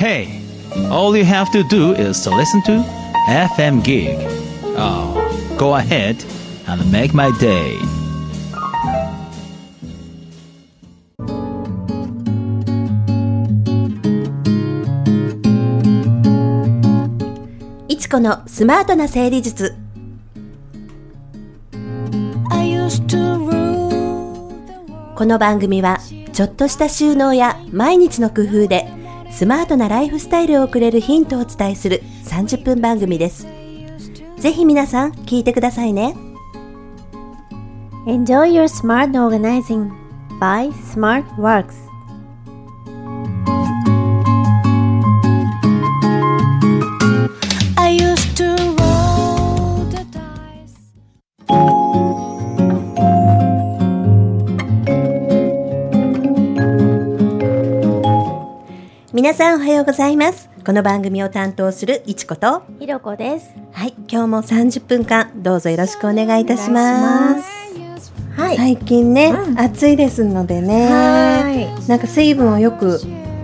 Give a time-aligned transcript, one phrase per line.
[0.00, 0.40] Hey,
[0.90, 2.82] all you have to do is to listen to
[3.28, 4.16] FM Gig.
[4.74, 5.12] Oh,
[5.58, 6.24] go ahead
[6.66, 7.76] and make my day.
[17.88, 19.74] いちこのスマートな整理術.
[25.14, 25.98] この番組は
[26.32, 28.99] ちょっとした収納や毎日の工夫で
[29.40, 33.46] スマートなライフスタイルをくれるヒントをお伝えする30分番組です。
[34.36, 36.14] ぜひ皆さん聞いてくださいね。
[38.04, 39.90] Enjoy your smart organizing
[40.38, 41.89] by SmartWorks
[59.20, 60.48] 皆さんおはようございます。
[60.64, 62.62] この番組を担当するいちこと。
[62.78, 63.50] ひろこです。
[63.70, 67.44] はい今日も30分間どうぞよろしくお願いいたします。
[68.34, 68.56] はい。
[68.56, 69.60] 最近ね、うん。
[69.60, 70.86] 暑いですのでね。
[70.86, 72.98] はなんか水分をよく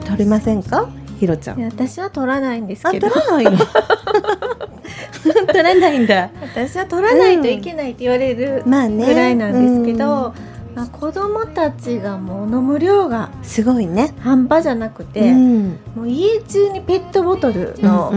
[0.06, 0.88] 取りませんか？
[1.20, 1.60] ひろちゃん。
[1.60, 1.64] い。
[1.66, 3.58] 私は取らないんですあけど、取らないの？
[5.52, 6.30] 取らないんだ。
[6.40, 9.04] 私は取らないといけないって言われるまあね。
[9.04, 10.32] ぐらいなんですけど、まあ、
[10.84, 15.78] 子供たちがもう飲む量がすごいね半端じゃなくて、うん。
[15.94, 18.12] もう家中にペットボトルの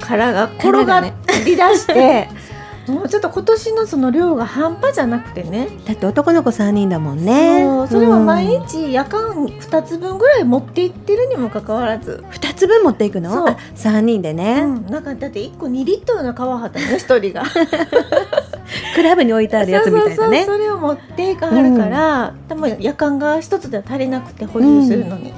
[0.00, 1.12] 殻が転がり
[1.44, 2.28] 出して、
[2.88, 5.68] もうちょっと今年のその量が半端じゃなくてね。
[5.86, 7.62] だって男の子3人だもんね。
[7.64, 8.66] そうそれは毎うん。
[8.66, 13.30] 日夜間2つ分ぐらい持って行ってるにもかかわらず、2つ分持っていくの？
[13.30, 13.48] そう。
[13.48, 17.44] あ3人でうね、ん、なんかだって1個2リットルの川畑ね1人が
[18.94, 20.16] クラブに置いてあるやつみたいなね。
[20.16, 25.32] そうそうそうそれを持っていかはるから、でも夜間が1つでは足りなくて補充するのに、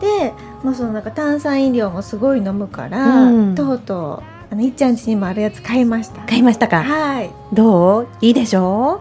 [0.00, 3.54] でもうそのなんか炭酸飲料もすごい飲むから、うん。
[3.54, 6.22] とうとうあのいっちゃん家にもあるやつ買いました。
[6.22, 6.82] 買いましたか？
[6.82, 7.30] はい。
[7.52, 8.08] どう？
[8.20, 9.00] いいでしょ？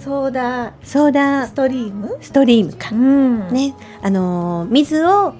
[0.00, 1.46] ソーダうソーダ。
[1.46, 2.16] ストリーム？
[2.20, 2.88] ストリームか。
[2.92, 3.48] うん。
[3.48, 3.74] ね。
[4.02, 5.34] あのー水を普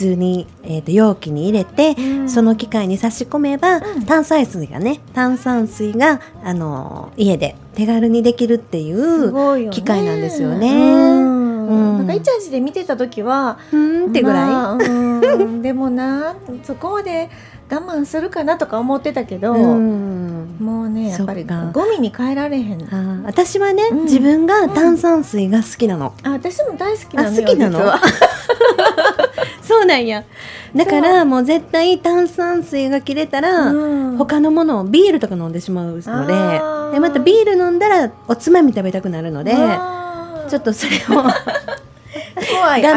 [0.00, 2.28] 通に、えー、と容器に入れて、うん。
[2.28, 4.06] その機械に差し込めば、うん。
[4.06, 10.72] 炭酸水がね炭酸水が、あのー家で手軽にできるっていすう機械なんですよね。
[10.72, 11.68] うん。
[11.68, 11.98] うん。
[11.98, 15.60] なんかいっちゃん家で見てた時はうーんってぐらい、まあうん。
[15.62, 16.34] でもな
[16.64, 17.28] そこまで
[17.70, 20.56] 我慢するかなとか思ってたけど、うん。
[20.58, 22.82] もうねやっぱりゴミに変えられへん。
[22.82, 24.02] あー私はね、うん。
[24.04, 27.80] 自分が炭酸水が好きなの、あ私も大好きなの好きなの？
[29.70, 30.24] そうなんや。
[30.74, 34.16] だからもう絶対炭酸水が切れたら、うん。
[34.16, 36.32] 他のものをビールとか飲んでしまうので
[36.92, 39.54] でまたビール飲んだらおつまみ食べたくなるので
[40.48, 41.32] ちょっとそれを我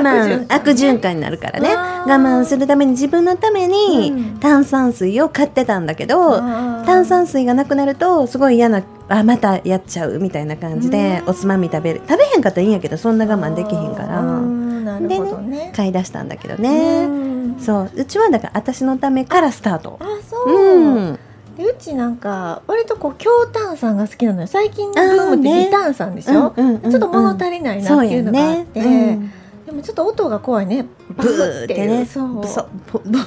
[0.02, 1.00] 慢悪循環。
[1.00, 1.70] 環になるからね。
[1.70, 4.40] 我慢するために自分のためにうん。
[4.40, 6.40] 炭酸水を買ってたんだけど、
[6.86, 11.30] 炭酸水がなくなるとすごい嫌なあまたやっちゃうみたいな感じでうん。
[11.30, 12.02] おつまみ食べる。
[12.10, 14.63] 食べへんかったらいいんやけどそんな我慢できへんから
[15.00, 15.72] なるほどね。
[15.76, 17.60] 買い出したんだけどうねん。
[17.60, 17.92] そう。
[17.96, 19.98] うちはだから私のためからスタート。
[20.00, 21.20] あそう、うん。
[21.58, 24.48] でうちなんか割とこう強炭酸が好きなのよ。
[24.48, 26.92] 最近のブームって微炭酸でしょ、うんうんうんうん。
[26.92, 29.32] ちょっと物足りないなっていうのがあって、そうやね。
[29.66, 30.86] でもちょっと音が怖いね。
[31.10, 32.06] ブーってね。
[32.06, 32.42] そう。
[32.42, 33.20] ブソブブ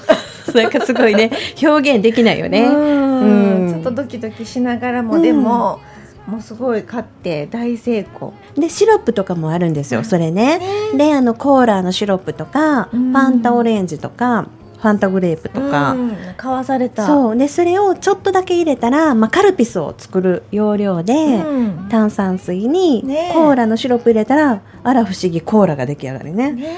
[0.55, 1.31] なんかすごいね。
[1.63, 2.65] 表現できないよね。
[2.65, 3.67] うん。
[3.67, 3.73] うん。
[3.73, 5.81] ちょっとドキドキしながらも、でも
[6.27, 8.33] もうすごい買って大成功。
[8.57, 10.59] でシロップとかもあるんですよそれね。
[10.59, 10.99] ね。
[10.99, 13.17] であのコーラのシロップとかフうん。
[13.17, 14.49] ァンタオレンジとか
[14.79, 15.93] ファンタグレープとか。
[15.93, 16.17] うん。
[16.37, 17.07] 買わされた。
[17.07, 17.37] そう。
[17.37, 21.89] でそれをちょっとだけ入れたら、まあ、カルピスを作る要領で、うん。
[21.89, 26.53] 炭酸水にコーラのシロップ入れたらあら不思議コーラが出来上がるね。
[26.53, 26.77] ね。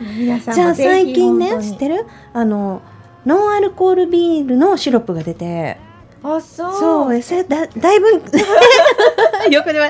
[0.54, 2.06] じゃあ最近ね知ってる？
[2.32, 2.80] あの
[3.26, 5.76] ノンアルコールビールのシロップが出て
[6.22, 6.72] あそう。
[6.74, 8.08] そうえそれだだいぶ
[9.50, 9.86] よくでも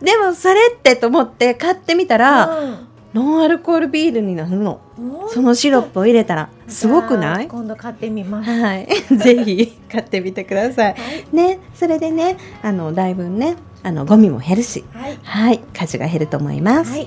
[0.00, 2.78] でもそれってと思って買ってみたら、
[3.14, 4.80] ノンアルコールビールになるの。
[4.98, 6.48] うんそのシロップを入れたら。
[6.68, 7.48] すごくない？
[7.48, 8.50] 今度買ってみます。
[8.50, 8.86] はい。
[9.16, 10.96] ぜひ買ってみてください。
[11.32, 14.84] ねそれでねあのだいぶねあのゴミも減るし。
[14.92, 15.18] はい。
[15.22, 15.60] はい。
[15.72, 17.06] 家事が減ると思います、はい。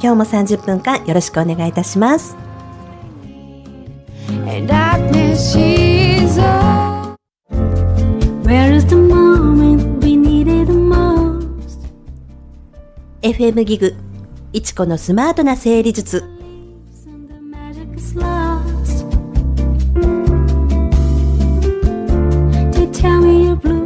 [0.00, 2.36] 今日も30分間よろしくお願いいたします
[13.20, 13.94] FM ギグ
[14.54, 16.24] いちこのスマートな整理術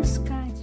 [0.04, 0.62] skies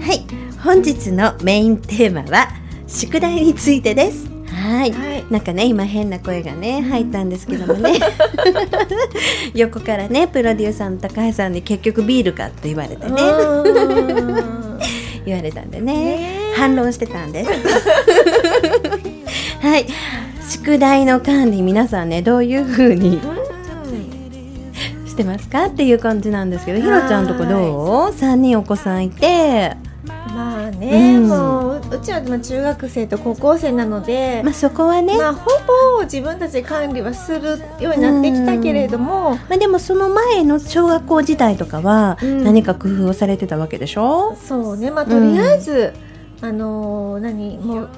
[0.00, 0.24] fade.
[0.64, 2.61] 「本日のメインテーマは
[2.92, 4.28] 宿題についてです。
[4.46, 4.92] はい。
[4.92, 5.24] はい。
[5.30, 7.94] なんかね今変な声がね入ったんですけどもね。
[9.54, 13.22] 横からねプロデューサーの高橋さんに結局ビールかって言われてね。
[13.22, 13.64] うん。
[15.24, 16.52] 言われたんでね。
[16.54, 17.50] 反論してたんです。
[19.60, 19.86] はい。
[20.50, 23.20] 宿題の管理皆さんねどういう風に
[25.06, 31.28] してますかっていう感じなんですけどひろちゃんとこどう？3人お子さんいてまあね、うん。
[31.28, 35.48] もううちはまあ中学生と高校生なので、まあそこはね、まあ、ほ
[35.98, 42.44] ぼ自分たちで管理はするようになってきたけれども、まあ、でもその前の小学校時代とかはうん。
[42.44, 45.92] 何か工夫をされてたわけでしょ、そうねまあとりあえず、
[46.40, 47.88] あのー何もう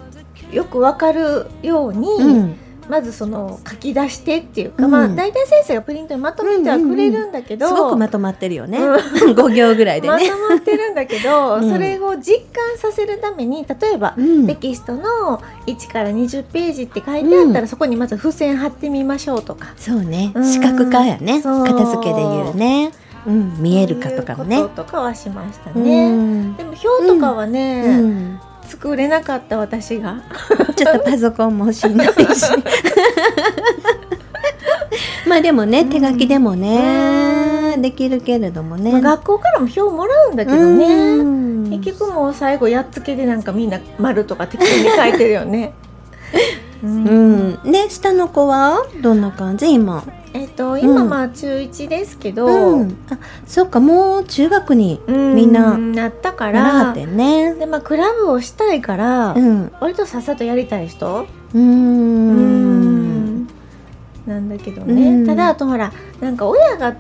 [0.53, 2.56] よくわかるように、うん
[2.88, 4.90] まずその書き出してっていうか、うん。
[4.90, 8.96] まあ大体先生がプリントにまとめてはくれるんだけど、すごくまとまってるよね、う
[9.32, 11.70] 5 行ぐらいでね、まとまってるんだけど、 うん。
[11.70, 14.46] それを実感させるために例えば、うん。
[14.46, 17.69] テキストの1から20ページって書いてあったら、うん。
[17.69, 19.69] そこにまず付箋貼ってみましょうとか。
[19.76, 20.32] そうね。
[20.34, 20.44] うん。
[20.44, 21.42] 視覚化やね。
[21.42, 22.90] 片付けで言うね、
[23.26, 24.56] うん、見えるかとかもね。
[24.56, 26.10] そういうこととかはしましたうね。
[26.10, 26.56] ん。
[26.56, 30.22] でも表とかはね、うん作れなかった私が。
[30.76, 32.12] ちょっとパソコンもしんどいし。
[35.26, 41.16] まあでもね手書きでもねできるけれどもね、まあ学校からも表もらうんだけどうね。
[41.16, 41.70] ん。
[41.82, 45.72] 結局もう最後やっつけでなんかみんな丸とか適当に書いてるよね。
[46.82, 47.49] う うん。
[47.64, 50.05] ん、で下の子はどんな感じ今？
[50.34, 51.08] えっと今うん。
[51.08, 57.54] まあ中1ですけど、うん、あそっかもう中学にうんみんななったかならってんね。
[57.54, 59.72] でまあクラブをしたいから、うん。
[59.81, 61.26] 割とさっさとやりたい人？
[61.54, 63.46] うーん。
[64.26, 65.26] なんだけどね、うん。
[65.26, 66.96] ただあとほらなんか親が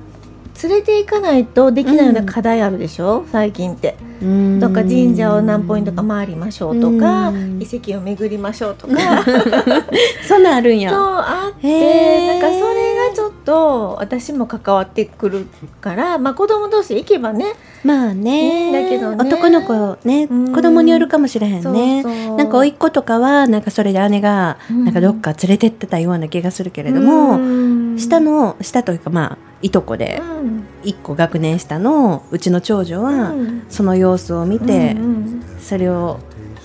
[0.62, 3.96] 連れて行かないとできないような課題あるでしょ、最近って。
[4.22, 4.60] うん。
[4.60, 7.60] とか神社を何ポイントか回りましょうとか、うん。
[7.60, 8.94] 遺跡を巡りましょうとか。
[10.26, 10.90] そんなんあるんや。
[10.90, 15.46] そうあってなんかそれがちょっと私も関わってくる
[15.80, 18.72] からまあ子供同士行けばねまあね。
[18.72, 19.16] だけどね。
[19.18, 20.52] 男の子ねうん。
[20.52, 22.02] 子供によるかもしれへんね。
[22.02, 22.36] そうそう。
[22.36, 24.84] なんか甥っ子とかはなんかそれで姉がうん。
[24.84, 27.98] なんかどっか連れてってたような気がするけれども、うん。
[27.98, 30.64] 下の下というかまあいとこでうん。
[30.84, 33.66] 一個学年下のうちの長女はうん。
[33.68, 36.20] その様子を見て、うんそれを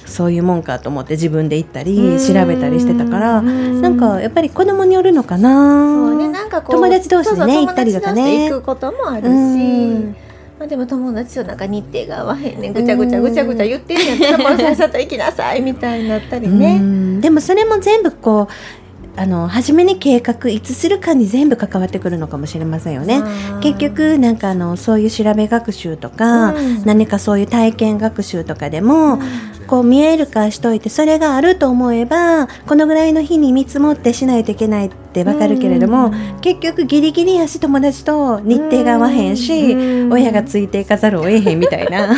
[0.05, 2.17] そういうもんかと思って自分で行ったりうん。
[2.17, 3.81] 調べたりしてたからうん。
[3.81, 6.13] なんかやっぱり子供によるのかな。
[6.15, 8.49] ね、なんかこう友達同士でね行ったりとかね。
[8.49, 10.15] 行くこともあるし、うん。
[10.59, 12.73] まあ、でも友達となんか日程が合わへんねん。
[12.73, 16.77] ぐちゃぐちゃぐちゃぐちゃ言ってんやったらさっさと行きなさいみたいになったりうね。
[16.77, 17.21] ん。
[17.21, 23.21] でもそれも全部こうあの初めに計画いつするかに全部関わってくるのかもしれませんよね。
[23.61, 26.83] 結局なんかあのそういう調べ学習とか、うん。
[26.85, 29.19] 何かそういう体験学習とかでも、
[29.67, 36.39] こう見える化しといてそれがあると思えばこのぐらいの日に見積もってしないといけないってわかるけれども、うん。
[36.41, 40.13] 結局ギリギリやし友達と日程が合わへんし、うん。
[40.13, 42.15] 親がついていかざるを得へんみたいな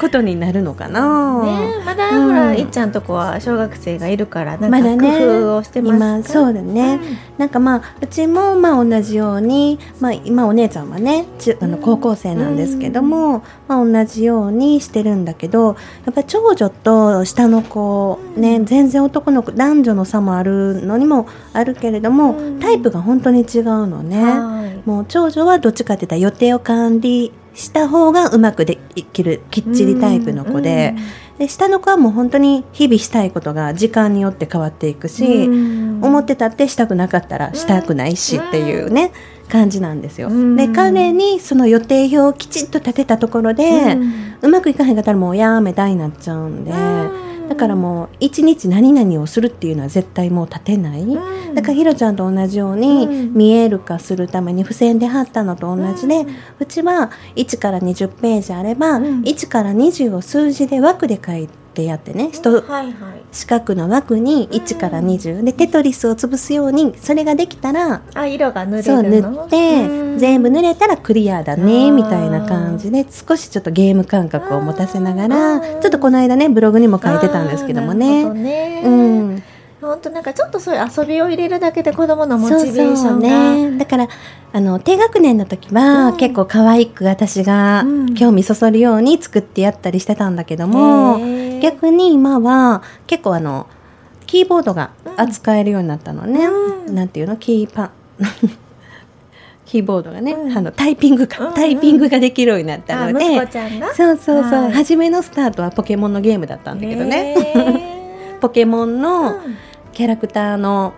[0.00, 1.42] ことになるのかな。
[1.42, 2.26] ね、まだうん。
[2.28, 5.98] ほら、いっちゃんとこは小学生がいるからなんか工夫をしてます。
[5.98, 7.00] か、今そうだね、
[7.38, 22.60] なんかまあうちもまあ同じように、まあ、今お姉ちゃんはねちあの高校生なんですけども、まあ、同じようにしてるんだけどやっぱり長女と下の子ね全然男の子男女の差もあるのにもあるけれども、うん。
[22.60, 24.22] タイプが本当に違うのね。
[24.22, 24.88] はい。
[24.88, 28.78] もう長女はどっちかって言ったら予定を管理した方がうまくで
[29.12, 30.94] きるきっちりタイプの子で,、
[31.38, 35.90] で下の子はもう本当に日々したいことが時間によって変わっていくし、うん。
[36.02, 39.12] 思ってたってしたくなかったらしたくないしっていうね、
[39.48, 40.28] 感じなんですよ。
[40.28, 40.56] うん。
[40.56, 43.94] で彼にその予定表をきちっと立てたところで、
[44.42, 51.02] ううんまくいかへんかったらもうやめたいになっちゃうんで、うんだからもう一日何々をするっていうのは絶対もう立てない。
[51.02, 51.54] うん。
[51.56, 53.34] だからひろちゃんと同じようにうん。
[53.34, 56.26] 見える化するために付箋で貼ったのと同じで、
[56.60, 59.22] うちは1から20ページあれば、うん。
[59.22, 62.62] 1から20を数字で枠で書いてやってね人
[63.32, 69.56] 四角の枠に1から20でテトリスを潰すようにそれができたらあ色が塗れるそう塗のって
[69.86, 70.18] うん。
[70.18, 75.62] 全部塗れたらクリアだあねーみたいな感じで少しちょっとゲーム感覚を持たせながうらん。
[75.62, 78.24] ちょっとこの間ねブログにも書いてたんですけどもね。
[78.24, 78.82] ね。
[78.84, 79.42] うん、
[79.80, 83.78] 本当なんかちょっとそういう遊びを入れるだけで子供のモチベーショそうンがね。
[83.78, 84.08] だから
[84.52, 86.16] あの低学年の時は、うん。
[86.18, 93.66] 結構可愛く私がうん興味そそるように作ってやったりしてたんだけども、へー逆に今は結構あの
[94.26, 96.94] キーボードが扱えるようになったのね、うん。
[96.94, 97.36] なんていうの？
[97.36, 97.90] キーパン。
[99.64, 100.56] キーボードがね、うん。
[100.56, 101.54] あのタイピングか、うんうん。
[101.54, 103.24] タイピングができるようになったあので、
[103.94, 104.72] そうそうそう、はい。
[104.72, 108.00] 初めのスタートはポケモンのゲームだったんだけどね、ね
[108.40, 109.36] ポケモンの
[109.92, 110.94] キャラクターの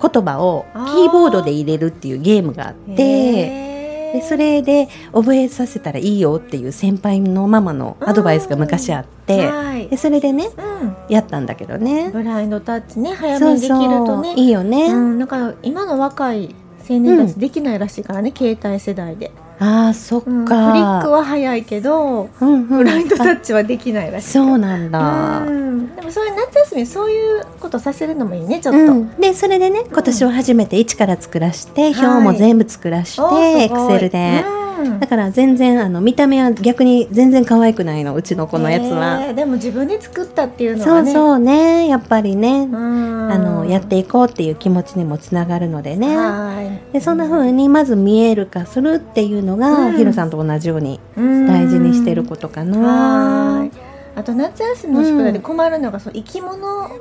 [0.00, 3.70] 言葉をキーボードで入れるっていうゲームがあって。
[4.10, 9.86] でそれで覚えさせたらいいよっていう先輩のママのアドバイスが昔あって、はい。
[9.86, 10.50] でそれでね
[10.82, 10.96] うん。
[11.08, 12.10] やったんだけどね。
[12.12, 14.34] ブラインドタッチね早めにできるとね。
[14.34, 16.56] いいよね、うん、なんか今の若い
[16.88, 22.66] 青年たちできないらしいからね、携帯世代で、ああそっか、うんフリックは早いけどうんうん。
[22.66, 24.28] ブラインドタッチはできないらしい。
[24.30, 34.59] そうなんだ、うん、でもそういう夏休みそういうことさせるのもいいねちょっと、うん、でそれでね今年は初めて一から作らして、表も全部作らして、エクセルで、うん
[34.98, 41.88] だから全然あの見た目は逆に全然可愛くないのうちの子のやつは、へーでも自分で作ったっていうのそうはねそうね。
[41.88, 43.32] やっぱりね、うん。
[43.32, 46.16] あのやっていこうっていう気持ちにもつながるのでね。
[46.16, 46.92] はい。
[46.92, 49.96] でそんな風にまず見える化するっていうのが、うん。
[49.96, 51.46] ヒロさんと同じようにうん。
[51.46, 53.70] 大事にしてることかな、はい。
[54.16, 57.00] あと夏休みの宿題で困るのが、そう生き物あの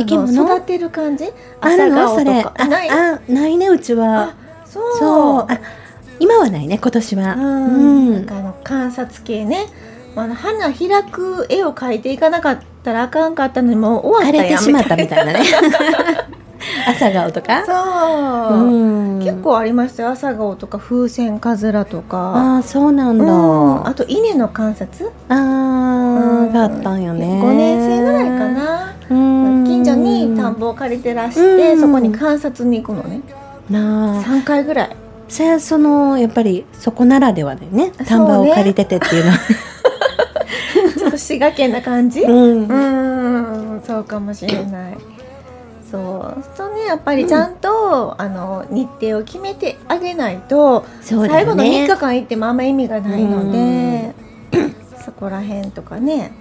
[0.00, 0.56] 生き物？
[0.56, 1.26] 育てる感じ？
[1.60, 2.08] あるの？
[2.14, 2.66] それとか。
[2.66, 2.90] ない？
[2.90, 4.34] ああないねうちは。
[4.66, 4.98] そう。
[4.98, 5.46] そう。
[5.48, 5.60] あ
[6.24, 7.34] 今はないね今年は。
[7.34, 7.64] うん。
[7.66, 8.12] うん。
[8.14, 9.66] なんかあの観察系ね。
[10.16, 15.40] あの花開く絵を描いていかなかったらあかんかったのにもう終わ枯ったやんれてしまったみみたいなね。
[16.88, 17.64] 朝顔とか。
[17.66, 19.18] そう、うん。
[19.18, 22.32] 結構ありましたよ朝顔とか風船かずらとか。
[22.36, 23.86] ああそうなんだ、うん。
[23.86, 25.10] あと稲の観察？
[25.28, 25.38] あう
[26.46, 26.48] ん。
[26.48, 27.40] ーがあったんよね。
[27.42, 28.94] 5年生ぐらいかな。
[29.10, 29.64] うん。
[29.66, 31.80] 近所に田んぼを借りてらして、うん。
[31.80, 33.20] そこに観察に行くのね。
[33.68, 34.22] なあ。
[34.22, 34.96] 3回ぐらい
[35.28, 37.92] それはそのやっぱりそこならではでね。
[38.06, 39.38] 田んぼを借りててっていうのは。
[40.98, 42.20] ちょっと滋賀県な感じ。
[42.20, 42.68] うん。
[42.68, 44.96] うんそうかもしれない。
[45.90, 46.56] そう。
[46.56, 54.14] とねやっぱりちゃんと、あの日程を決めてあげないと、そうだよ最後の3ね日間行ってもあんま意味がないので、
[55.04, 56.32] そこら辺とかね。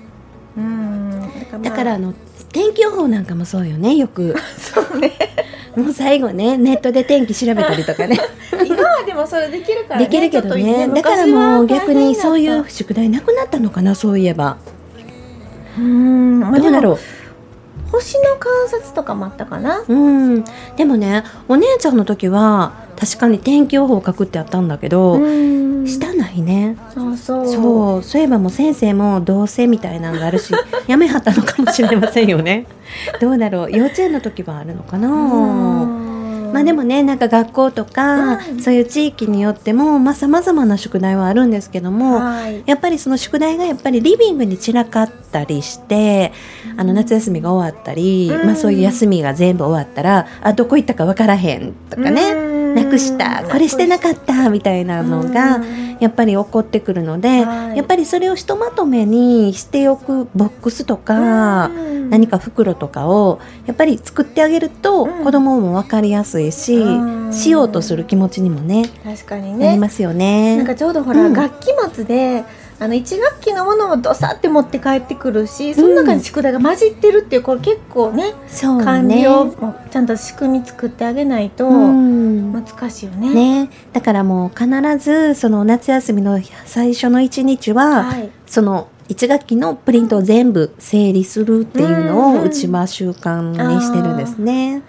[0.57, 1.21] うん。
[1.51, 2.13] だだからあの
[2.51, 4.35] 天気予報なんかもそうよねよく。
[4.57, 5.11] そうね。
[5.75, 8.19] もう最後ねネットで天気調べたりとかね
[9.03, 10.87] でもそれできるからねできるけどね。
[10.87, 14.57] だからもう逆にそういう宿題なくなったのかなそういえば。
[15.77, 16.99] うんどうだろ
[17.91, 19.83] 星の観察とかもあったかな。
[19.87, 20.43] ううん。
[20.75, 25.27] でもねお姉ちゃんの時は確かに天気予報書くってあったんだけど、う
[25.83, 25.87] ん。
[25.87, 26.77] したないね。
[26.93, 27.47] そうそう。
[27.47, 28.03] そう。
[28.03, 30.53] そういえばもう先生もどうせみたいなのがあるし
[30.87, 32.65] やめはったのかもしれませんよね。
[33.19, 33.71] どうだろう。
[33.71, 36.02] 幼稚園の時はあるのかな
[36.53, 38.61] まあでもねなんか学校とか、うん。
[38.61, 42.63] そういう地域によってもまあ様々な宿題はあるんですけども、はい。
[42.65, 46.31] やっぱりその宿題がやっぱりリビングに散らかったりして、
[46.77, 48.45] あの夏休みが終わったり、うん。
[48.45, 53.43] まあそういう休みが全部終わったらあどこ行ったかわからへんとかね、うんなくした。
[53.49, 55.97] これしてなかったみたいなのがうん。
[55.99, 57.77] やっぱり起こってくるので、はい。
[57.77, 62.09] やっぱりそれをひとまとめにしておくボックスとか、うん。
[62.09, 65.23] 何か袋とかをやっぱり作ってあげると、うん。
[65.23, 67.33] 子供も分かりやすいし、うん。
[67.33, 70.57] しようとする気持ちにもね確かになりねますよね。
[70.57, 71.33] なんかちょうどほら、うん。
[71.33, 72.43] 学期末で
[72.83, 82.51] あの1学期のものもどさって持って帰ってくるしその中に宿題が混じってるっていうこれ結構ねそう漢ね字をもちゃんと仕組み作ってあげないとうん。
[82.51, 83.63] 難しいよね。
[83.63, 94.81] ね、だからもう必ずその夏休みの最初の1日は、はい、その1学期のプリントを全部整理するっていうのうんうんをうちは習慣にしてるんですね。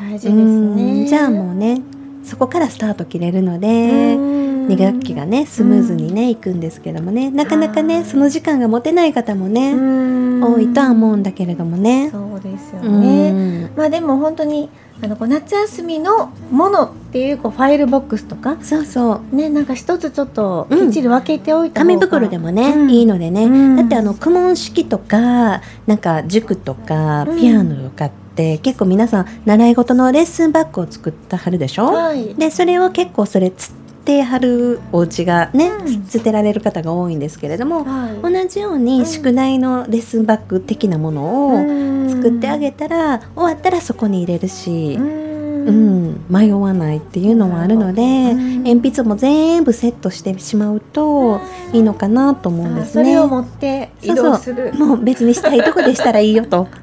[0.00, 0.76] 大事ですうん。
[0.76, 1.06] ね。
[1.06, 1.80] じゃあもうね
[2.24, 7.30] そこからスタート切れるので、うん2学期がねスムーズにね、いくんですけどもね。
[7.30, 7.84] なかなかはい。
[7.84, 10.42] ねその時間が持てない方もね、うん。
[10.42, 12.10] 多いとは思うんだけれどもね。
[12.10, 13.30] そうですようね。
[13.30, 13.70] ん。
[13.76, 14.68] まあでも本当に
[15.02, 19.36] あのこう夏休みのものっていうこうファイルボックスとかそうそう。
[19.36, 20.88] ねなんか一つちょっとうん。
[20.88, 22.90] きっちり分けておいた方が、紙袋でもね、うん。
[22.90, 23.76] いいのでね、うん。
[23.76, 27.38] だってあの公文式とかなんか塾とかうん。
[27.38, 32.34] ピアノとかって、結構皆さん習い事のレッスンバッグを作ってはるでしょ、はい。
[32.34, 33.85] でそれを結構それつって
[34.22, 36.06] はるお家がね、うん。
[36.06, 38.32] 捨てられる方が多いんですけれども、はい。
[38.32, 38.84] 同じよううん。
[38.84, 48.64] に宿題のレッスンバッグ的なものを作ってあげたら、終わったらそこに入れるし、ううんん迷わないっていうのもあるので、うん。
[48.64, 51.40] 鉛筆も全部セットしてしまうと
[51.72, 53.04] いいのかなと思うんですね。
[53.04, 54.72] それを持って移動する。
[54.74, 56.68] もう別にしたいとこでしたらいいよと。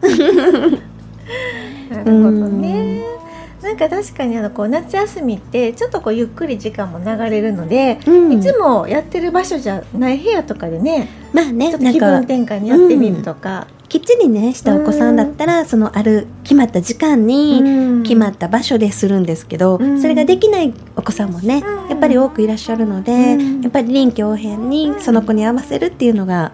[1.89, 3.03] なるほどね。
[3.63, 8.34] なんなんか確かにあのこう夏休みってちょっとこうゆっくり時間も流れるので、うん。
[8.34, 20.01] いつもやってる場所じゃない部屋とかでねまあねちょっとなんか気分転換にやってみるとか、きっちりねしたお子さんだったら、そのある決まった時間に決まった場所でするんですけど、うん。
[20.01, 21.89] それができないお子さんもね、うん。
[21.89, 23.62] やっぱり多くいらっしゃるので、うん。
[23.62, 26.51] やっぱり臨機応変にその子に合わせるっていうのが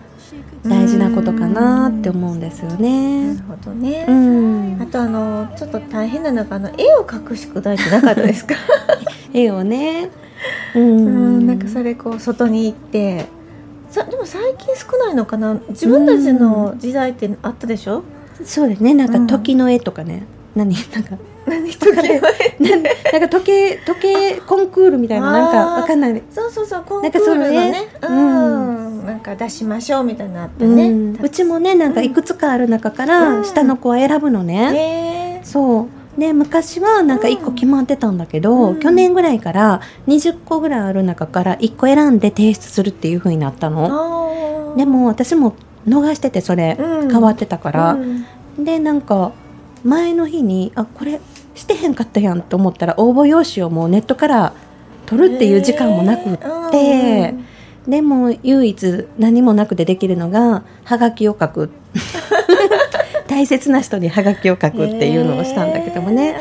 [0.63, 3.39] 大事なことかなって思うんですよなねる。
[3.47, 4.58] ほどね、うん。
[4.58, 4.58] あ
[4.89, 8.55] とあのちょっと大変なのがあの絵を描く宿題ってなかったですか？
[9.33, 10.09] 絵をね。
[10.75, 11.39] ううん。
[11.41, 13.25] んなんかそれこう外に行って
[13.89, 15.57] さでも最近少ないのかな？
[15.69, 18.03] 自分たちの時代ってあったでしょ、
[18.43, 18.93] そうですね。
[18.93, 20.23] なんか時の絵とかね、
[20.55, 20.75] 何？
[20.93, 21.17] なんか
[21.49, 26.23] 何時計なんなんか時計時計コンクールみたいななんかわかんない。
[26.31, 27.87] そうそうそうコンクールのね。
[28.01, 33.45] うん、なんか出しましょうみたいなのあってうね、ん、うちもねなんかいくつかある中からうん。
[33.45, 35.81] 下の子は選ぶのね、ねそ
[36.17, 36.19] う。
[36.19, 38.79] で昔はなんか1個決まってたんだけど、うん。
[38.79, 44.73] 去年ぐらいから20個ぐらいある中から1個選んで提出するっていう風になったの。
[44.73, 45.55] あでも私も
[45.87, 47.11] 逃しててそれ、うん。
[47.11, 48.25] 変わってたから、うん。
[48.63, 49.31] でなんか
[49.83, 51.21] 前の日にあこれ
[51.59, 54.53] してへんかったやんと思ったら応募用紙をもうネットから
[55.05, 57.33] 取るっていう時間もなくって、
[57.87, 61.69] でも唯一何もなくてできるのがはがきを書く。
[63.27, 66.35] 大切な人にはがきを書くっていうのをしたんだけどもね、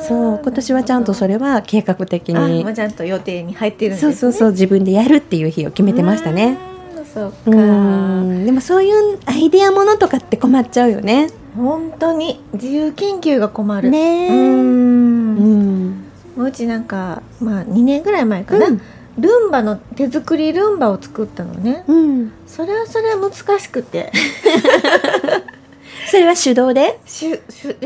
[0.00, 4.12] そう今年はちゃんとそれれは計画的あにまあちゃんと予定に入ってるんですね。
[4.14, 6.58] そうそうそう自分でやるっていう日を決めてましたね。
[6.68, 6.74] うん
[7.14, 11.28] そううかんでもそういうアイデアものとかって困っちゃうよね。
[11.56, 13.90] 本当に自由研究が困る。
[13.90, 14.28] ねえ。
[14.28, 15.36] うん。
[15.36, 16.04] うん
[16.36, 18.80] うちなんかまあ2年ぐらい前かな、うん。
[19.18, 21.84] ルンバの手作りルンバを作ったのね。
[21.86, 24.10] うん、それはそれは難しくて。
[26.10, 26.98] それは手動で？
[27.06, 27.76] しゅしゅ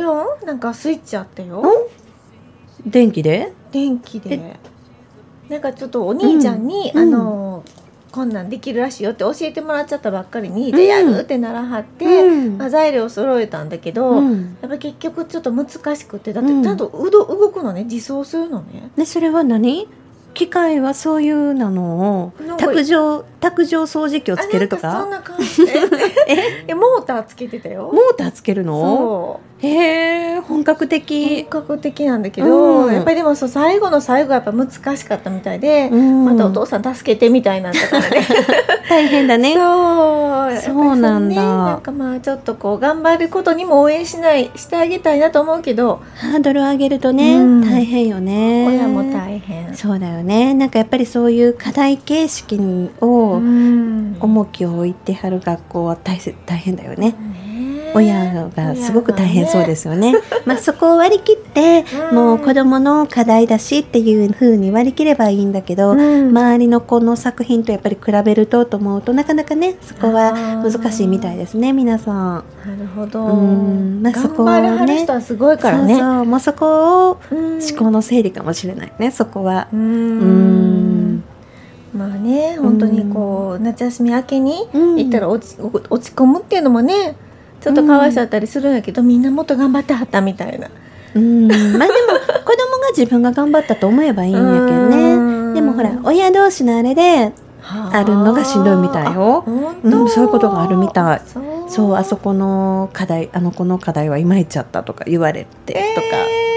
[0.46, 1.62] なんかスイッチあったよ。
[2.86, 3.52] 電気で？
[3.70, 4.58] 電気で。
[5.48, 6.98] なんかちょっとお兄ちゃんに、うん。
[6.98, 7.64] あの
[8.18, 10.76] こんなんできるらしいよって教えてもらっちゃったばっかりに、うん。
[10.76, 12.58] でやるってならはって、うん。
[12.58, 14.56] まあ、材料揃えたんだけど、うん。
[14.60, 16.64] やっぱ結局ちょっと難しくてだってうん。
[16.64, 18.90] ちゃんとうど動くのね自走するのね。
[18.96, 19.86] でそれは何？
[20.34, 25.88] 機械はそういうなのを卓上卓上掃除機をつけるとあかなんかそんな感じ
[26.26, 26.66] で。
[26.66, 26.74] え？
[26.74, 27.90] モーターつけてたよ。
[27.92, 29.40] モーターつけるの？
[29.60, 32.94] へえ本格本的、格的なんだけど、うん。
[32.94, 36.24] やっぱりでもそう最後の最後はやっぱ難しかったみたいで、うん。
[36.24, 38.26] またお父さん助けてみたいなんだからね。
[38.88, 39.54] 大変だね。
[39.54, 40.56] そう。
[40.60, 41.34] そうなんだ。
[41.34, 47.60] ねなんかまあちょっとこう頑張ることにも応援しないしてあげたいなと思うけど、ハードル上げるとね、うん。
[47.60, 48.66] 大変よね。
[48.68, 49.74] 親も大変。
[49.74, 50.54] そうだよね。
[50.54, 52.60] なんかやっぱりそういう課題形式
[53.00, 54.16] をうん。
[54.20, 57.14] 重きを置いてはる学校は大切大変だよね
[57.94, 60.14] 親がすごく大変そうですすよね。
[60.44, 72.44] まあそこを割り切って、うんもう子供の課題だしっていう風に割り切ればいいんだけど、うん周りの子の作品とやっぱり比べるとと思うとなかなかねそこは難しいみたいですね皆さん。
[72.66, 73.24] なるほど。
[73.26, 75.94] うんまあそこはね頑張る人はすごいからね。
[75.94, 79.68] そうそうもうそこをうん思考の整理かもしれないねそこは。
[79.72, 81.24] ううんん。
[81.94, 87.16] まあね本当にこう夏休み明けにうん行ったら落ち落ち込むっていうのもね
[87.60, 90.68] ちょっとかわいそうだったりするんだけど、みんなもっと頑張ってはったみたいな。
[91.14, 91.48] うん。
[91.48, 91.78] まあでも
[92.44, 95.54] 子供が自分が頑張ったと思えばいいんやけどうん。
[95.54, 95.60] ね。
[95.60, 98.04] でもほら親同士のあれであ。
[98.04, 99.44] るのがしんどいみたいよ。
[99.46, 101.22] うんそういうことがあるみたい。
[101.26, 101.42] そう。
[101.68, 106.48] そうあそこの課題あの子の課題はいまいちゃったとか言われてとか、えー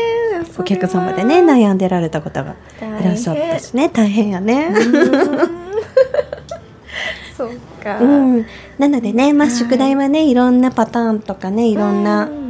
[0.58, 2.56] お客様でね悩んでられた方が
[3.02, 3.90] いらっしゃったしね。
[3.90, 4.74] 大変やね。
[7.50, 8.00] そうか。
[8.00, 8.46] うん、
[8.78, 9.56] なのでね、まあ、はい。
[9.56, 12.42] 宿題はねいろんなパターンとかねいろんな、うん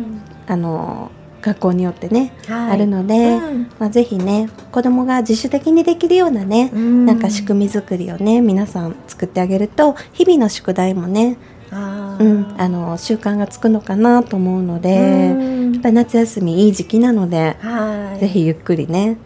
[0.47, 2.71] あの学校によってね、はい。
[2.71, 3.71] あるので、うん。
[3.80, 7.06] まあ、ぜひね子供が自主的にできるようなね、うん。
[7.06, 11.38] なんか仕組み作りをね皆さん作ってあげると日々の宿題もね、
[11.71, 12.23] あー。
[12.23, 15.73] うん、あの習慣がつくのかなと思うので、うん。
[15.73, 18.19] やっぱ夏休みいい時期なので、はい。
[18.19, 19.17] ぜひゆっくりね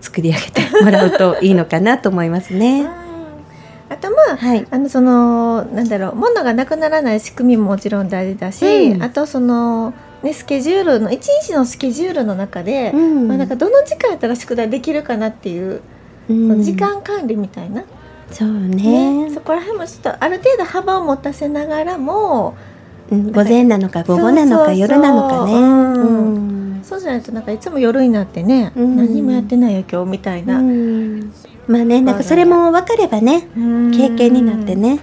[0.00, 3.03] 作り上げてもらうといいのかなと思いますうんね。
[3.94, 9.02] あとまあ、はい、あのそのなんだろう物がなくならない仕組みももちろん大事だし、うん。
[9.02, 13.28] あとそのねスケジュールの一日のスケジュールの中で、うん。
[13.28, 15.80] まあなんかどの時間やったら宿題できるかなっていう、
[16.28, 16.62] うん。
[16.62, 17.84] 時間管理みたいな、
[18.32, 19.26] そうね。
[19.26, 22.56] ねそこら辺もちょっとある程度幅を持たせながらも
[23.12, 23.30] うん。
[23.30, 26.82] 午前なのか午後なのか夜なのかね。
[26.82, 28.96] そうじゃないとなんかいつも夜になってね、うん。
[28.96, 31.32] 何もやってないよ今日みたいな、うん
[31.66, 34.98] まあねなんかそれも分かればね経験になってね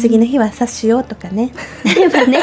[0.00, 1.52] 次の日は察しようとかね
[1.84, 2.40] なればね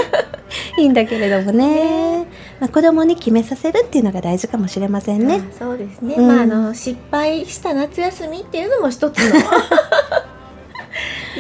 [0.77, 2.25] いいんだけれどもね、
[2.59, 5.41] まあ、子供に決めさせるっていうのが大事かもしれませんね。
[5.55, 6.27] あそうですね、うん。
[6.27, 9.39] まああの失敗した夏休みっていうのも一つのい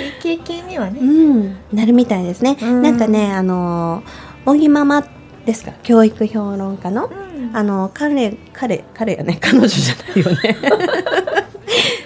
[0.09, 2.57] い経験にはね、うん、なるみたいですね。
[2.61, 2.81] うん。
[2.81, 4.03] なんかね、あの、
[4.45, 5.05] 小木ママ
[5.45, 7.05] ですか、教育評論家の？
[7.05, 7.55] うん。
[7.55, 10.57] あの、彼、彼、彼よね、彼女じゃないよね。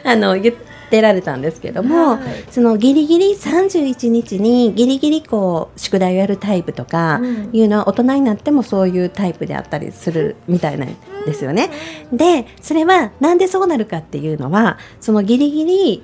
[0.04, 0.56] あの、言っ
[0.92, 2.20] てられたんですけども、はい。
[2.52, 7.50] そのギリギリ31日にギリギリこう宿題をやるタイプとかうん。
[7.54, 11.70] いうのは大人になってもそういうタイプであったりするみたいなんですよね。
[12.12, 16.04] でそれはなんでそうなるかっていうのはそのギリギリ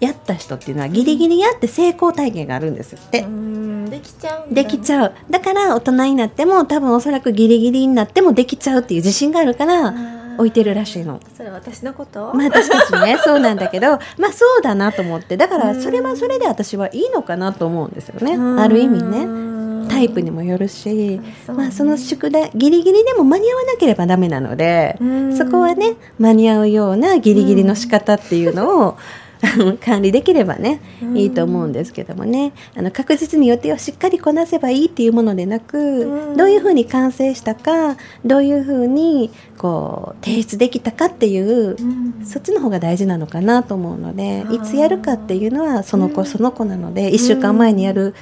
[0.00, 3.20] やった人っていうのはギリギリやって成功体験があるんですよって。
[3.20, 3.26] う。
[3.26, 4.62] んできちゃうんだ。
[4.62, 5.12] できちゃう。
[5.30, 9.94] だから大人になっても多分おそらくギリギリになってもできちゃうっていう自信があるから
[10.38, 11.20] 置いてるらしいの。
[11.36, 15.36] それ私のこと、まあ私たちね そうなんだけどまあそうだなと思って。
[15.36, 18.36] だからそれはそれで私はいいのかなと思うんですよね。
[18.60, 19.26] ある意味ね。
[19.26, 25.36] ねタイプにもよるし、ねまあその宿題ギリギリでも間に合わなければダメなのでうん。
[25.36, 28.96] そこはね間に合うようなギリギリの仕方っていうのを
[29.84, 31.16] 管理できればねうん。
[31.16, 32.52] いいと思うんですけどもね。
[32.76, 36.36] あの確実に予定をしっかりこなせばいいっていうものでなくうん。
[36.36, 42.24] どういうふうに完成したかどういうふうにこう提出できたかっていううん。
[42.24, 46.26] そっちの方が大事なのかなと思うのでいつやるかっていうのはその子うん。
[46.26, 48.14] その子なので1週間前にやる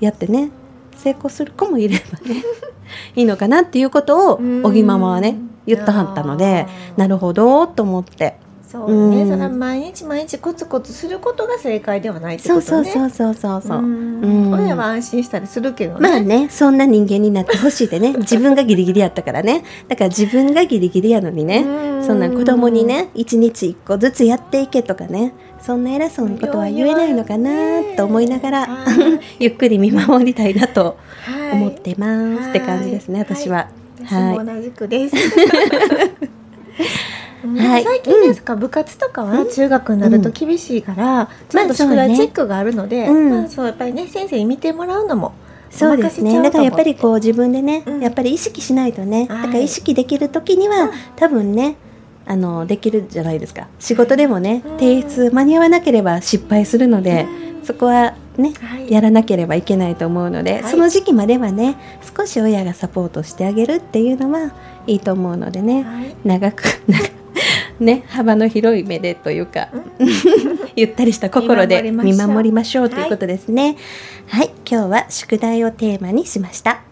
[0.00, 0.50] やってね
[0.96, 2.42] 成功する子もいればね
[3.16, 4.62] いいのかなっていうことをうん。
[4.62, 8.36] 小木ママはね言ったはったのでなるほどと思って
[8.70, 9.28] そうね、うん。
[9.28, 12.90] それは毎日毎日コツコツすることが正解ではないってそうことね。
[12.92, 13.82] そうそうそうそうそうう。
[13.82, 14.20] ん。
[14.22, 14.52] うん。
[14.52, 16.00] 親は安心したりするけどね。
[16.08, 18.12] まあねそんな人間になってほしいでね。
[18.18, 19.64] 自分がギリギリやったからね。
[19.88, 21.64] だから自分がギリギリやのにね。
[21.66, 22.04] うん。
[22.04, 25.32] そんな子供にね一日一個ずつやっていけとかね。
[25.60, 27.50] そんな偉そうなことは言えないのかな
[27.96, 28.74] と思いながらは
[29.08, 29.20] い。
[29.44, 31.52] ゆっくり見守りたいなとはい。
[31.52, 33.36] 思ってますって感じですねはい。
[33.36, 33.68] 私は。
[33.98, 34.38] 私はい。
[34.38, 35.16] も同じくです。
[37.50, 37.58] うん。
[37.58, 37.84] はい。
[37.84, 43.30] 最近ですか、部活とかは中学になると厳しいから、ちゃんと宿題チェックがあるので、うん。
[43.30, 45.32] まあそうやっぱりね先生に見てもらうのも
[45.70, 46.42] そうですね。
[46.42, 48.00] だからやっぱりこう自分でね、うん。
[48.00, 49.42] やっぱり意識しないとね、はい。
[49.42, 50.90] だから意識できる時には、うん。
[51.16, 51.76] 多分ね
[52.26, 53.68] あのできるじゃないですか。
[53.78, 54.78] 仕事でもね、うん。
[54.78, 57.26] 提出間に合わなければ失敗するので、
[57.62, 58.90] そこはねはい。
[58.90, 60.64] やらなければいけないと思うので、はい。
[60.64, 61.76] その時期まではね
[62.16, 64.52] 少し親がサポートしてあげるっていうのは
[64.86, 66.16] いいと思うのでね、はい。
[66.24, 67.10] 長く長く
[67.80, 69.68] ね幅の広い目でというか、
[70.76, 73.76] ゆったりした心で見見守りましょうということですね。
[74.26, 76.82] はい、今日は宿題をテーマにしました。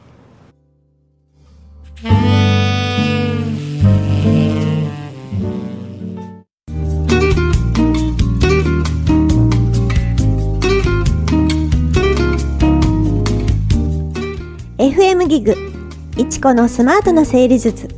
[14.79, 15.55] FM ギグ。
[16.17, 17.89] いちこのスマートな整理術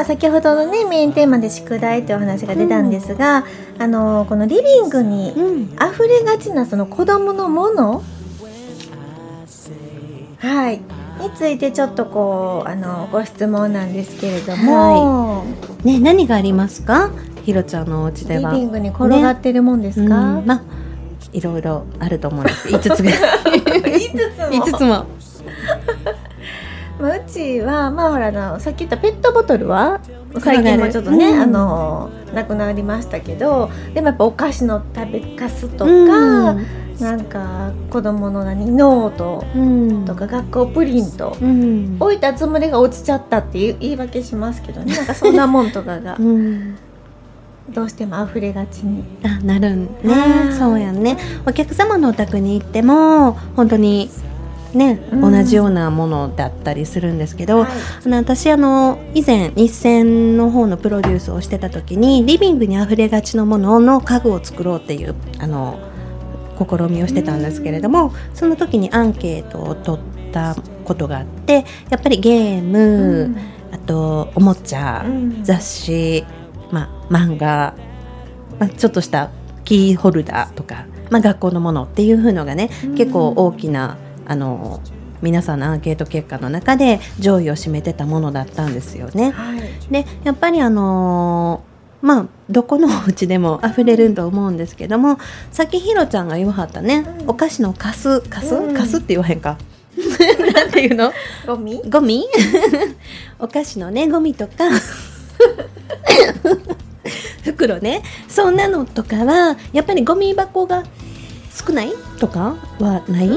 [0.00, 3.44] あ先ほどのねメインテーマで宿題というお話が出たんですが、
[3.78, 8.02] あのこのリビングにうん、溢れがちなその子供のもの
[10.38, 10.80] はい
[11.20, 15.44] についてちょっとこうあのご質問なんですけれども、
[15.82, 17.10] ね何がありますか？
[17.44, 18.52] ひろちゃんのお家では。
[18.52, 20.62] リビングに転がってるもんですか、うんまあ
[21.32, 22.70] いろいろあると思うんです。
[22.70, 23.20] 五つぐらい。
[23.60, 25.06] 五つも五つも。
[27.00, 30.00] まあ、うちはまあほらあのさっき言ったペットボトルは
[30.40, 31.40] 最近もちょっとね、うん。
[31.40, 36.66] あのなくなりましたけどでもやっぱお菓子の食べかすとか、うん。
[37.00, 40.04] なんか子供の何ノートうん。
[40.06, 41.96] とか学校プリント、うん。
[42.00, 44.96] 置いたつもりが落ちちゃったっていう言い訳しますけどね。
[44.96, 46.76] なんかそんなもんとかが うん。
[47.70, 49.04] どうしても溢れがちに。
[49.24, 49.90] あなるんね。
[50.04, 50.54] はい。
[50.54, 51.18] そうやんね。
[51.46, 54.08] お客様のお宅に行っても本当に
[54.74, 55.32] ね、うん。
[55.32, 57.68] 同じようなものだったりするんですけど、はい。
[58.04, 65.78] あの私あの以前日銭の方のプロデュースをしてた時にリビングにあふれがちのものの家具を作ろうっていうあの
[66.58, 73.36] 試みをしてたんですけれども、その時にアンケートを取ったことがあってやっぱりゲーム、
[73.72, 75.44] あとおもちゃ、うん。
[75.44, 76.24] 雑誌、
[76.70, 77.74] まあ、漫画、
[78.58, 79.30] まあ、ちょっとした
[79.64, 82.94] キーホルダーとか、まあ、学校のものっていう風のがね、うん。
[82.94, 84.80] 結構大きなあの
[85.22, 89.30] 皆さんのアンケート結果の中で上位を占めてたものだったんですよね。
[89.30, 89.60] はい。
[89.90, 95.18] でやっぱりあのーまあどこのお家でも溢れると思うんですけども
[95.50, 98.74] さっきひろちゃんが言わはったね、うんお菓子のカスカス、うん。
[98.74, 99.56] カスって言わへんか？
[100.54, 101.10] なんていうの？
[101.46, 101.80] ゴミ？
[101.88, 102.26] ゴミ？
[103.40, 104.64] お菓子のねゴミとか。
[107.44, 108.02] 袋ね。
[108.28, 110.84] そんなのとかはやっぱりゴミ箱が
[111.66, 113.30] 少ないとかはない、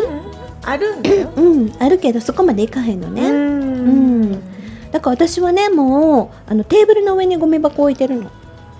[0.64, 1.30] あるんだよ。
[1.36, 4.32] うん、あるけどそこまでいかへんのね、うん。
[4.92, 8.24] だから私はねもうあのテーブルの上にゴミ箱置いてるの、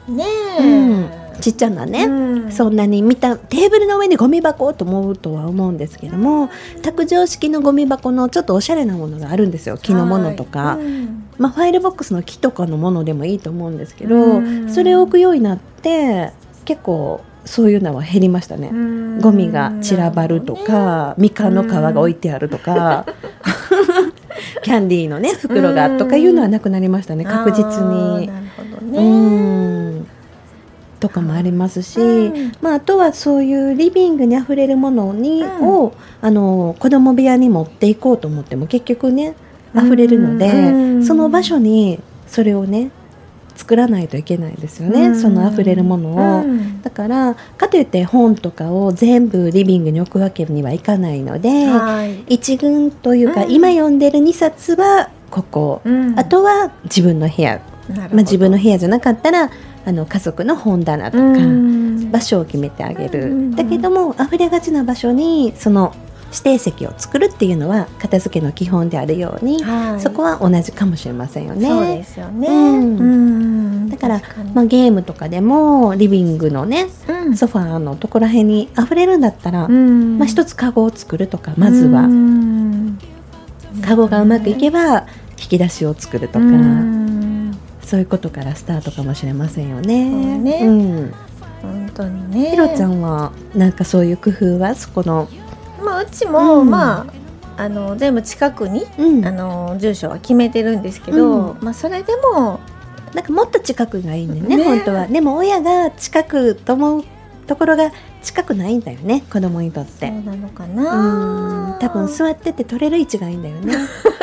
[0.08, 0.26] ね
[0.60, 1.04] うん。
[1.36, 2.52] え、ちっちゃなね、うん。
[2.52, 6.50] そんなに見たテーブルの上にゴミ箱と思うとは思うんですけども
[6.82, 9.78] 卓上式のゴミ箱のちょっとおしゃれなものがあるんですよ。
[9.78, 10.86] 木のものとか、はい。
[10.86, 11.24] うん。
[11.38, 14.70] まあ、ファイルボックスの木とかのものでもいいと思うんですけど、うん。
[14.70, 16.34] それを置くようになって
[16.66, 18.70] 結構そういうのは減りましたね。
[19.22, 23.06] ゴミが散らばるとか、みかんの皮が置いてあるとか、
[24.64, 27.26] キャンディーのね袋がとかいうのはなくなりましたね。
[27.26, 28.28] 確実に。
[28.28, 30.08] なるほどうねん。
[31.00, 32.52] とかもありますし、うん。
[32.62, 35.68] まあ、あとはそういうリビングにあふれるものに、うん。
[35.68, 39.34] をあの子供部屋に持っていこうと思っても結局ね
[39.74, 41.04] あふれるので、うん。
[41.04, 42.92] その場所にそれをね
[43.60, 45.22] 作らないといけないですよね、うん。
[45.22, 46.44] そのあふれるものを。
[46.44, 46.82] うん。
[46.82, 52.24] だからかといって本とかを全部リビングに置くわけにはいかないので、はい。
[52.36, 53.52] 一群というか、うん。
[53.52, 56.18] 今読んでる2冊はここ、うん。
[56.18, 57.62] あとは自分の部屋。
[57.90, 59.50] まあ、自分の部屋じゃなかったら
[59.84, 62.12] あの家族の本棚とか、うん。
[62.12, 63.56] 場所を決めてあげる、うん。
[63.56, 65.94] だけども溢れがちな場所にその
[66.32, 70.02] 指定席を作るっていうのは片付けの基本であるように、はい。
[70.02, 71.68] そこは同じかもしれませんよね。
[71.68, 72.48] そうですよね。
[72.48, 73.00] うん。
[73.00, 73.04] う
[73.86, 73.90] ん。
[73.90, 74.22] だから
[74.54, 77.38] まあ、ゲームとかでもリビングのねうん。
[77.38, 80.18] ソファーのところらへんに溢れるんだったら、うん。
[80.20, 83.00] まあ、一つカゴを作るとかまずは、うん。
[83.86, 85.08] カゴがうまくいけば
[85.40, 87.58] 引き出しを作るとか、うん。
[87.82, 90.38] そういうことからスタートかもしれませんよね。
[90.38, 90.60] ね。
[90.64, 91.14] うん。
[91.62, 92.52] 本当にね。
[92.52, 95.28] ひろちゃんはなんかそういう工夫はそこの、
[95.80, 96.70] まあうちも、うん。
[96.70, 97.14] まあ
[97.58, 102.62] あの全部近くにうん、あの住所は決めてるんですけど、まあそれでも
[103.14, 104.64] なんかもっと近くがいいねんねね。
[104.64, 105.08] 本当は。
[105.08, 107.04] でも親が近くと思う
[107.48, 110.10] ところが近くないんだよね子供にとっそうて。
[110.10, 111.76] なのかうな。
[111.76, 111.80] ん。
[111.80, 113.74] 多分座ってて取れる位置がいいんだよね。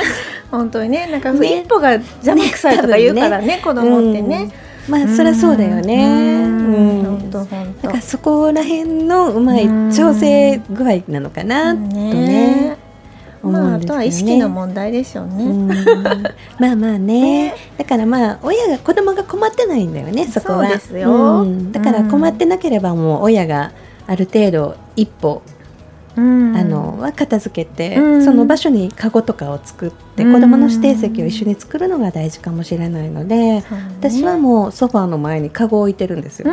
[0.51, 1.61] 本当にねなんかね。
[1.61, 4.51] 一歩が邪魔くさいとか言うからね子供ってね。
[4.87, 4.93] うん。
[4.93, 6.45] まあそりゃそうだよね。
[6.45, 7.05] うん。
[7.05, 7.83] 本当本当。
[7.83, 12.77] だからそこら辺のうまい調整具合なのかなとね。
[13.43, 15.45] 思まああとは意識の問題でしょうね。
[15.45, 15.69] うん。
[16.59, 17.55] まあまあね。
[17.79, 20.69] だからまあ親が子供が困ってないんだよねそこは。
[20.69, 21.45] ですよ。
[21.45, 21.73] ん。
[21.73, 23.73] だから困ってなければもう親が
[24.07, 25.56] ある程度一歩、うん
[26.17, 28.25] あのは片付けて、うん。
[28.25, 30.33] その場所にカゴとかを作って、うん。
[30.33, 33.63] 子供の指定席を一緒に作るのが大事かもしれないので、
[34.01, 36.51] 私はもうソファーの前にカゴを置いてるんですよ、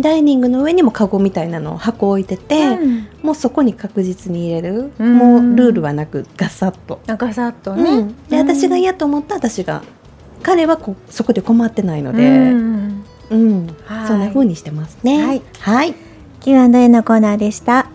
[0.00, 3.06] ダイニングの上にもカゴみたいなのを箱を置いてて、うん。
[3.22, 5.18] もうそこに確実に入れる、うん。
[5.18, 7.00] もうルールはなくガサッと。
[7.06, 8.14] なんかさっとうねん。
[8.28, 9.82] で私が嫌と思ったら私が
[10.42, 13.04] 彼はこそこで困ってないのうで、ん。
[13.30, 13.66] うん。
[13.84, 14.08] はい。
[14.08, 15.24] そんな風にしてますね。
[15.24, 15.94] はい、はい、
[16.40, 17.90] Q&A のコーナーでした。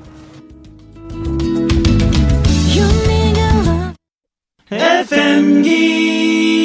[4.71, 6.61] FM Geek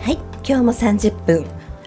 [0.00, 1.44] はい、今日も30分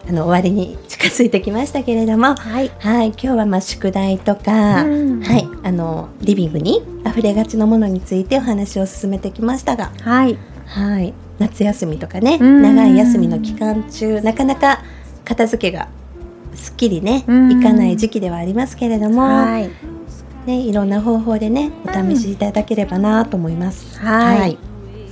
[0.07, 2.69] あの終わりに近づいてきましたけれども、はい。
[2.77, 5.23] はい、今日はまあ宿題とか、うん。
[5.23, 10.37] はい、あのリビングに溢れがちのものについてお話を進めてきましたが、はい。
[10.67, 12.61] はい、夏休みとかね、うん。
[12.61, 14.83] 長い休みの期間中なかなか
[15.25, 15.87] 片付けが
[16.53, 19.69] すっきりね、うんいかない時期ではありますけれども、はい。
[20.45, 23.99] ね、いろんな方法でねお試しいただければなと思います。
[23.99, 24.57] はい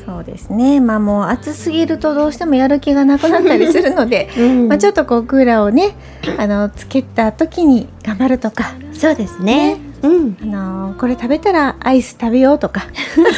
[0.09, 0.79] そうですね。
[0.79, 5.91] まあもう暑すぎるとどうしてもやる気がなくなったりするので、 うんまあちょっとこうクーラーをね、
[6.37, 9.77] あのつけた時に頑張るとか、そうですね。
[10.01, 12.87] うん、あのこれ食べたらアイス食べようとか、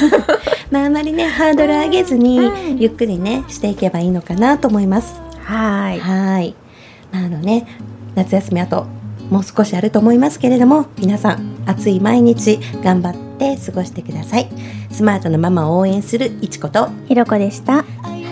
[0.72, 5.20] まああまりねハードル上げずに、うんゆっくりねしていけばいいのかなと思います。
[5.44, 6.00] はい。
[6.00, 6.56] はい。
[7.12, 7.68] まああのね
[8.16, 8.86] 夏休みあと
[9.30, 14.50] もう少しあると思いますけれども皆さん暑い毎日頑張って過ごしてください。
[14.92, 16.82] スマートなママを応援するいちこと。
[16.82, 17.86] はひろこでした。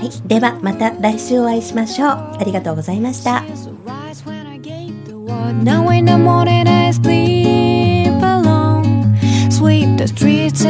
[0.04, 0.28] い。
[0.28, 2.10] ではまた来週お会いしましょう。
[2.10, 3.44] ありがとうございました。
[3.86, 5.64] Rise when I gave the word.
[5.64, 9.18] Now in the morning I sleep alone.
[9.50, 10.66] Sweep the streets